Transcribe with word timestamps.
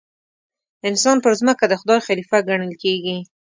انسان 0.89 1.17
پر 1.23 1.31
ځمکه 1.39 1.65
د 1.67 1.73
خدای 1.81 1.99
خلیفه 2.07 2.37
ګڼل 2.49 2.73
کېږي. 2.83 3.17